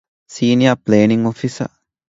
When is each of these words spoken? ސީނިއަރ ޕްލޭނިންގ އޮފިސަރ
ސީނިއަރ 0.33 0.77
ޕްލޭނިންގ 0.83 1.25
އޮފިސަރ 1.27 1.69